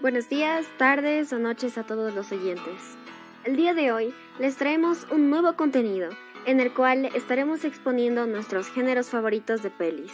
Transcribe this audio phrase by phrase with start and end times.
[0.00, 2.96] Buenos días, tardes o noches a todos los oyentes.
[3.44, 6.08] El día de hoy les traemos un nuevo contenido
[6.46, 10.10] en el cual estaremos exponiendo nuestros géneros favoritos de pelis.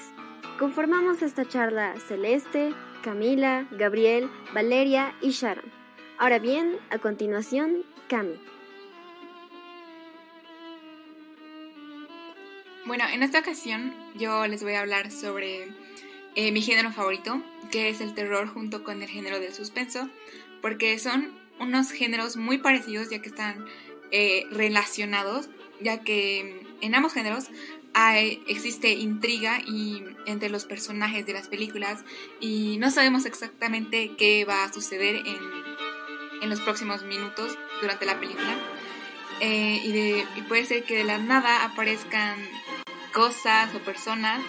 [0.58, 5.70] Conformamos esta charla Celeste, Camila, Gabriel, Valeria y Sharon.
[6.18, 8.40] Ahora bien, a continuación, Cami.
[12.86, 15.68] Bueno, en esta ocasión yo les voy a hablar sobre
[16.36, 20.08] eh, mi género favorito, que es el terror junto con el género del suspenso,
[20.62, 23.64] porque son unos géneros muy parecidos ya que están
[24.12, 25.48] eh, relacionados,
[25.80, 27.46] ya que en ambos géneros
[27.94, 32.04] hay, existe intriga y entre los personajes de las películas
[32.40, 35.38] y no sabemos exactamente qué va a suceder en,
[36.42, 38.54] en los próximos minutos durante la película.
[39.40, 42.38] Eh, y, de, y puede ser que de la nada aparezcan
[43.12, 44.42] cosas o personas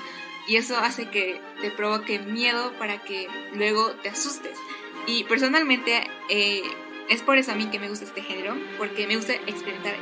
[0.48, 4.58] y eso hace que te provoque miedo para que luego te asustes.
[5.06, 6.64] Y personalmente eh,
[7.10, 9.96] es por eso a mí que me gusta este género, porque me gusta experimentar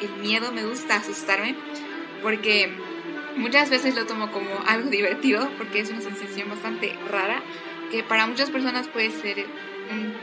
[0.00, 1.56] el, miedo, me gusta asustarme,
[2.22, 2.70] porque
[3.36, 7.42] muchas veces lo tomo como algo divertido, porque es una sensación bastante rara,
[7.90, 9.46] que para muchas personas puede ser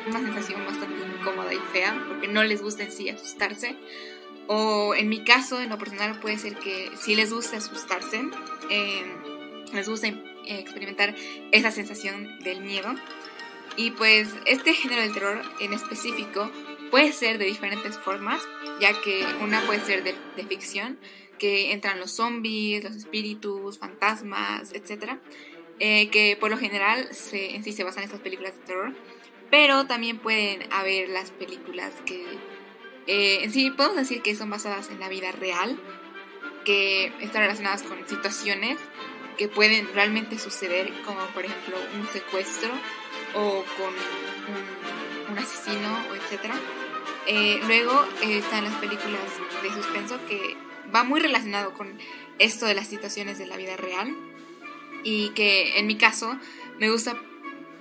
[0.07, 3.75] una sensación bastante incómoda y fea, porque no les gusta en sí asustarse.
[4.47, 8.21] O en mi caso, en lo personal, puede ser que sí les gusta asustarse.
[8.69, 9.34] Eh,
[9.73, 10.07] les gusta
[10.45, 11.15] experimentar
[11.51, 12.93] esa sensación del miedo.
[13.77, 16.49] Y pues este género del terror en específico
[16.91, 18.41] puede ser de diferentes formas,
[18.79, 20.15] ya que una puede ser de,
[20.47, 20.97] ficción,
[21.37, 25.17] que entran los zombies, los espíritus, fantasmas, etc.
[25.79, 28.95] Eh, que por lo general se, en sí se basan en estas películas de terror.
[29.51, 32.23] Pero también pueden haber las películas que
[33.07, 35.79] eh, en sí podemos decir que son basadas en la vida real,
[36.63, 38.79] que están relacionadas con situaciones
[39.37, 42.69] que pueden realmente suceder, como por ejemplo un secuestro
[43.33, 43.93] o con
[45.31, 46.53] un, asesino, o etc.
[47.27, 49.21] Eh, luego eh, están las películas
[49.61, 50.55] de suspenso que
[50.93, 51.97] va muy relacionado con
[52.39, 54.15] esto de las situaciones de la vida real
[55.03, 56.37] y que en mi caso
[56.79, 57.15] me gusta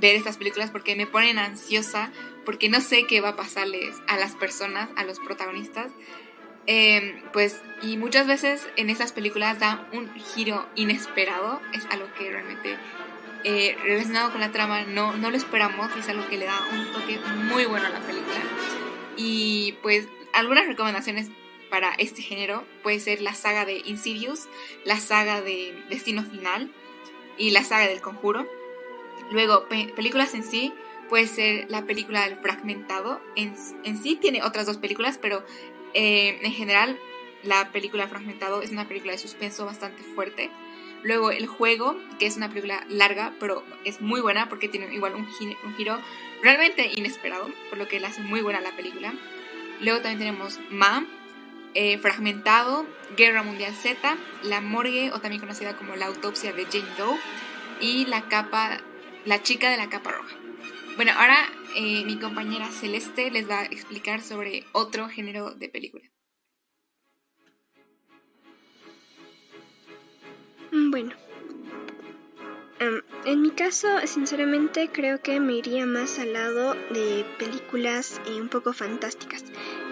[0.00, 2.12] ver estas películas porque me ponen ansiosa
[2.44, 5.90] porque no sé qué va a pasarles a las personas, a los protagonistas
[6.66, 12.30] Em, pues, y muchas veces en esas películas da un giro inesperado, es algo que
[12.30, 12.76] realmente
[13.44, 16.58] eh, relacionado con la trama no, no lo esperamos y es algo que le da
[16.72, 17.18] un toque
[17.52, 18.40] muy bueno a la película.
[19.16, 21.28] Y pues algunas recomendaciones
[21.68, 24.48] para este género puede ser la saga de Insidious,
[24.84, 26.72] la saga de Destino Final
[27.36, 28.48] y la saga del Conjuro.
[29.30, 30.72] Luego, películas en sí,
[31.08, 33.20] puede ser la película del Fragmentado.
[33.36, 33.54] En,
[33.84, 35.44] en sí tiene otras dos películas, pero
[35.94, 36.98] eh, en general,
[37.42, 40.50] la película Fragmentado es una película de suspenso bastante fuerte.
[41.02, 45.14] Luego El Juego, que es una película larga, pero es muy buena porque tiene igual
[45.14, 45.26] un,
[45.76, 46.00] giro,
[46.42, 49.12] realmente inesperado, por lo que la hace muy buena la película.
[49.80, 51.06] Luego también tenemos Ma,
[51.74, 56.88] eh, Fragmentado, Guerra Mundial Z, La Morgue, o también conocida como La Autopsia de Jane
[56.96, 57.18] Doe,
[57.80, 58.80] y La Capa,
[59.26, 60.43] La Chica de la Capa Roja.
[60.96, 61.36] Bueno, ahora
[61.74, 66.04] eh, mi compañera Celeste les va a explicar sobre otro género de película.
[70.70, 71.14] Mm, bueno,
[73.24, 78.48] en mi caso, sinceramente creo que me iría más al lado de películas eh, un
[78.48, 79.44] poco fantásticas,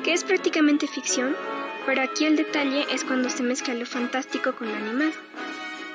[0.05, 1.35] que es prácticamente ficción,
[1.87, 5.13] pero aquí el detalle es cuando se mezcla lo fantástico con lo animado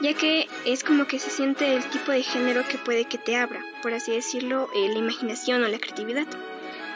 [0.02, 3.36] ya que es como que se siente el tipo de género que puede que te
[3.36, 6.28] abra, por así decirlo, eh, la imaginación o la creatividad.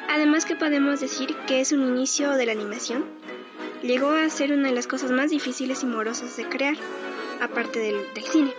[0.09, 3.05] Además que podemos decir que es un inicio de la animación.
[3.81, 6.75] Llegó a ser una de las cosas más difíciles y morosas de crear,
[7.41, 8.53] aparte del, cine,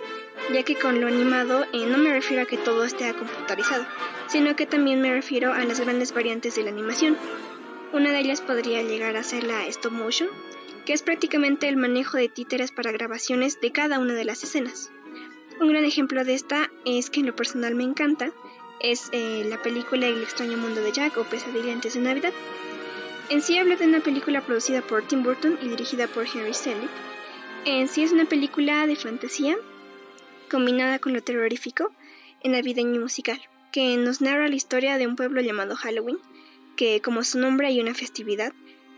[0.52, 3.86] ya que con lo animado eh, no me refiero a que todo esté computarizado,
[4.26, 7.16] sino que también me refiero a las grandes variantes de la animación.
[7.92, 10.28] Una de ellas podría llegar a ser la stop motion,
[10.84, 14.90] que es prácticamente el manejo de títeres para grabaciones de cada una de las escenas.
[15.60, 18.32] Un gran ejemplo de esta es que en lo personal me encanta,
[18.80, 22.32] es eh, la película El extraño mundo de Jack o Pesadilla antes de Navidad.
[23.28, 26.90] En sí habla de una película producida por Tim Burton y dirigida por Henry Selick.
[27.64, 29.56] En sí es una película de fantasía
[30.50, 31.92] combinada con lo terrorífico
[32.42, 33.40] en navideño musical,
[33.70, 36.18] que nos narra la historia de un pueblo llamado Halloween,
[36.76, 38.52] que como su nombre hay una festividad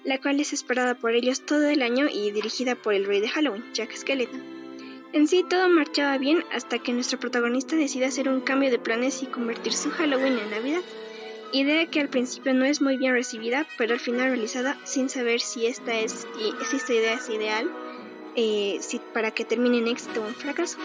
[0.04, 3.28] la cual es esperada por ellos todo el año y dirigida por el rey de
[3.28, 4.42] Halloween, Jack Skellington.
[5.12, 9.22] En sí todo marchaba bien hasta que nuestro protagonista decide hacer un cambio de planes
[9.22, 10.82] y convertir su Halloween en Navidad,
[11.52, 15.40] idea que al principio no es muy bien recibida, pero al final realizada sin saber
[15.40, 17.70] si esta, es, si esta idea es ideal
[18.36, 20.78] eh, si, para que termine en éxito o un fracaso.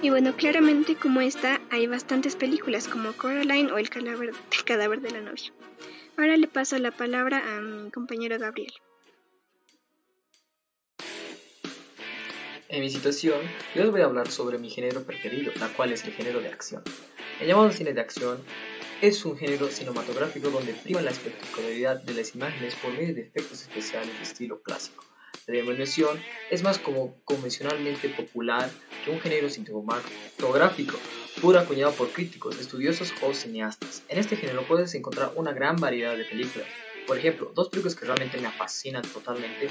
[0.00, 5.20] Y bueno, claramente como esta hay bastantes películas como Coraline o el cadáver de la
[5.20, 5.52] novia.
[6.16, 8.72] Ahora le paso la palabra a mi compañero Gabriel.
[12.68, 13.40] En mi situación,
[13.74, 16.48] yo les voy a hablar sobre mi género preferido, la cual es el género de
[16.48, 16.82] acción.
[17.40, 18.38] El llamado cine de acción
[19.02, 23.62] es un género cinematográfico donde prima la espectacularidad de las imágenes por medio de efectos
[23.62, 25.04] especiales de estilo clásico.
[25.46, 26.20] La denominación
[26.50, 28.70] es más como convencionalmente popular
[29.04, 30.96] que un género cinematográfico,
[31.40, 34.02] pura acuñado por críticos, estudiosos o cineastas.
[34.08, 36.68] En este género puedes encontrar una gran variedad de películas.
[37.06, 39.70] Por ejemplo, dos películas que realmente me fascinan totalmente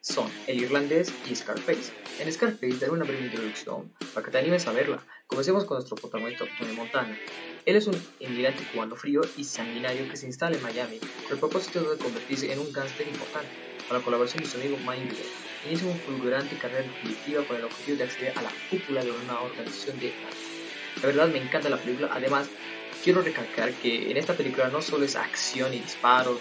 [0.00, 1.92] son El Irlandés y Scarface.
[2.20, 5.04] En Scarface daré una breve introducción para que te animes a verla.
[5.26, 7.18] Comencemos con nuestro protagonista Tony Montana.
[7.66, 11.38] Él es un inmigrante cubano frío y sanguinario que se instala en Miami con el
[11.38, 13.50] propósito de convertirse en un gángster importante.
[13.88, 15.16] Con la colaboración de su amigo Mike
[15.66, 19.40] inicia una fulgurante carrera definitiva con el objetivo de acceder a la cúpula de una
[19.40, 20.12] organización de
[20.96, 22.48] La verdad me encanta la película, además
[23.04, 26.40] quiero recalcar que en esta película no solo es acción y disparos,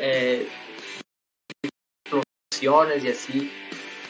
[0.00, 0.48] eh,
[2.62, 3.50] y así,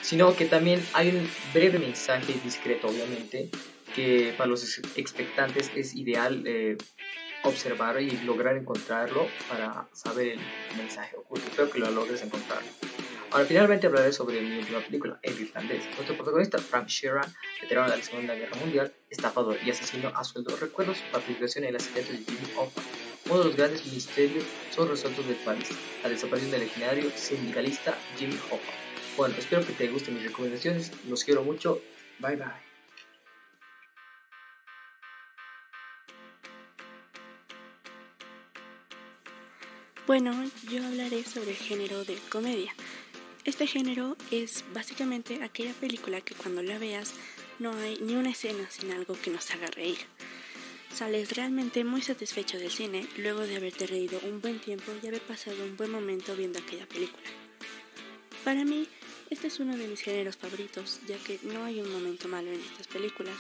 [0.03, 3.49] sino que también hay un breve mensaje discreto, obviamente,
[3.95, 6.77] que para los expectantes es ideal eh,
[7.45, 11.47] observar y lograr encontrarlo para saber el mensaje oculto.
[11.49, 12.61] Espero que lo logres encontrar.
[13.33, 15.87] Ahora, finalmente hablaré sobre mi última película, El Irlandés.
[15.97, 20.55] Nuestro protagonista, Frank Sheeran, veterano de la Segunda Guerra Mundial, estafador y asesino a sueldo,
[20.55, 22.83] recuerda su participación en el asesinato de Jimmy Hoffa.
[23.31, 25.67] Uno de los grandes misterios son resueltos del país,
[26.03, 28.73] la desaparición del legendario sindicalista Jimmy Hoffa.
[29.17, 31.81] Bueno, espero que te gusten mis recomendaciones, los quiero mucho,
[32.19, 32.73] bye bye.
[40.07, 40.35] Bueno,
[40.69, 42.75] yo hablaré sobre el género de comedia.
[43.45, 47.13] Este género es básicamente aquella película que cuando la veas
[47.59, 49.99] no hay ni una escena sin algo que nos haga reír.
[50.95, 55.23] Sales realmente muy satisfecho del cine luego de haberte reído un buen tiempo y haber
[55.23, 57.27] pasado un buen momento viendo aquella película.
[58.45, 58.87] Para mí,
[59.29, 62.61] este es uno de mis géneros favoritos, ya que no hay un momento malo en
[62.61, 63.37] estas películas,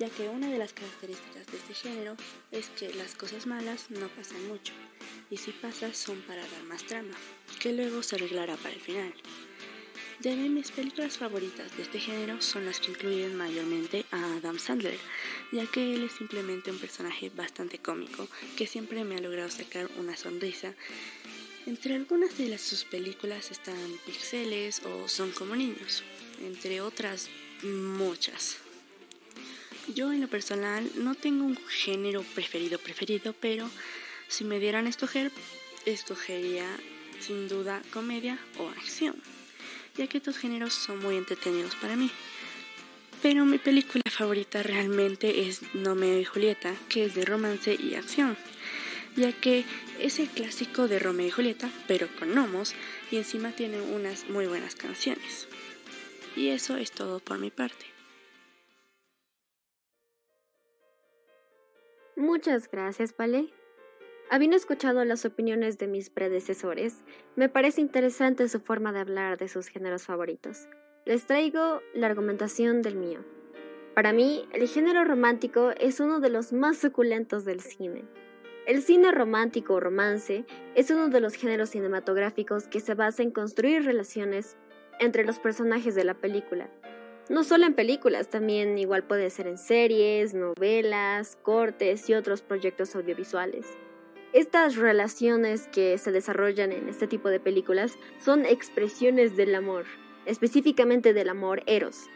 [0.00, 2.16] ya que una de las características de este género
[2.50, 4.72] es que las cosas malas no pasan mucho,
[5.30, 7.14] y si pasan son para dar más trama,
[7.62, 9.14] que luego se arreglará para el final.
[10.18, 14.98] De mis películas favoritas de este género son las que incluyen mayormente a Adam Sandler,
[15.52, 18.26] ya que él es simplemente un personaje bastante cómico
[18.56, 20.74] que siempre me ha logrado sacar una sonrisa.
[21.64, 26.02] Entre algunas de sus películas están Pixeles o Son como niños,
[26.44, 27.28] entre otras
[27.62, 28.56] muchas.
[29.94, 33.70] Yo en lo personal no tengo un género preferido preferido, pero
[34.26, 35.30] si me dieran a escoger,
[35.84, 36.66] escogería
[37.22, 39.16] sin duda comedia o acción
[39.96, 42.10] ya que estos géneros son muy entretenidos para mí.
[43.22, 48.36] Pero mi película favorita realmente es Nomeo y Julieta, que es de romance y acción,
[49.16, 49.64] ya que
[50.00, 52.74] es el clásico de Romeo y Julieta, pero con gnomos,
[53.10, 55.46] y encima tiene unas muy buenas canciones.
[56.34, 57.86] Y eso es todo por mi parte.
[62.16, 63.61] Muchas gracias, Pale.
[64.32, 67.04] Habiendo escuchado las opiniones de mis predecesores,
[67.36, 70.70] me parece interesante su forma de hablar de sus géneros favoritos.
[71.04, 73.20] Les traigo la argumentación del mío.
[73.94, 78.06] Para mí, el género romántico es uno de los más suculentos del cine.
[78.66, 83.32] El cine romántico o romance es uno de los géneros cinematográficos que se basa en
[83.32, 84.56] construir relaciones
[84.98, 86.70] entre los personajes de la película.
[87.28, 92.96] No solo en películas, también igual puede ser en series, novelas, cortes y otros proyectos
[92.96, 93.66] audiovisuales.
[94.32, 99.84] Estas relaciones que se desarrollan en este tipo de películas son expresiones del amor,
[100.24, 102.06] específicamente del amor eros.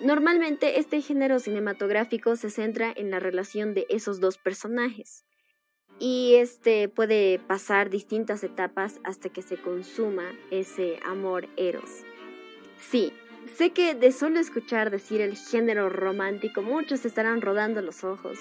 [0.00, 5.24] Normalmente este género cinematográfico se centra en la relación de esos dos personajes
[5.98, 12.04] y este puede pasar distintas etapas hasta que se consuma ese amor eros.
[12.78, 13.12] Sí,
[13.54, 18.38] sé que de solo escuchar decir el género romántico muchos estarán rodando los ojos.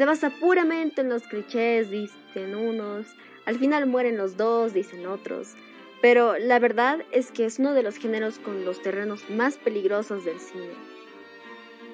[0.00, 3.04] Se basa puramente en los clichés, dicen unos,
[3.44, 5.56] al final mueren los dos, dicen otros,
[6.00, 10.24] pero la verdad es que es uno de los géneros con los terrenos más peligrosos
[10.24, 10.70] del cine.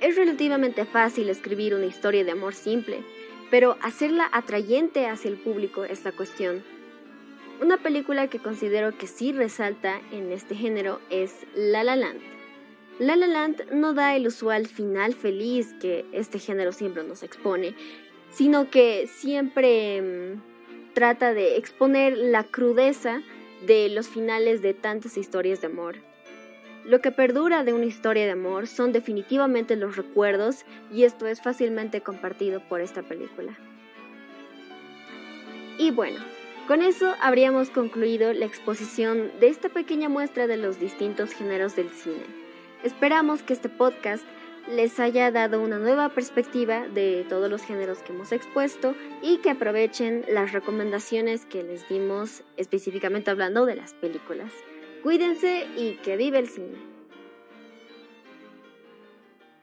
[0.00, 3.02] Es relativamente fácil escribir una historia de amor simple,
[3.50, 6.62] pero hacerla atrayente hacia el público es la cuestión.
[7.60, 12.35] Una película que considero que sí resalta en este género es La La Land.
[12.98, 17.74] La La Land no da el usual final feliz que este género siempre nos expone,
[18.30, 23.20] sino que siempre mm, trata de exponer la crudeza
[23.66, 25.96] de los finales de tantas historias de amor.
[26.86, 31.42] Lo que perdura de una historia de amor son definitivamente los recuerdos y esto es
[31.42, 33.58] fácilmente compartido por esta película.
[35.78, 36.20] Y bueno,
[36.66, 41.90] con eso habríamos concluido la exposición de esta pequeña muestra de los distintos géneros del
[41.90, 42.45] cine.
[42.82, 44.24] Esperamos que este podcast
[44.68, 49.50] les haya dado una nueva perspectiva de todos los géneros que hemos expuesto y que
[49.50, 54.52] aprovechen las recomendaciones que les dimos específicamente hablando de las películas.
[55.02, 56.95] Cuídense y que vive el cine.